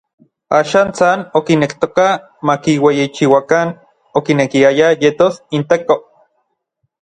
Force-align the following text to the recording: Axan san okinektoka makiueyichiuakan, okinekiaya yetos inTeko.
Axan 0.59 0.87
san 0.99 1.19
okinektoka 1.39 2.05
makiueyichiuakan, 2.51 3.67
okinekiaya 4.23 4.89
yetos 5.05 5.39
inTeko. 5.61 6.01